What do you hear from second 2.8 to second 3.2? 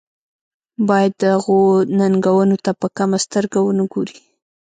کمه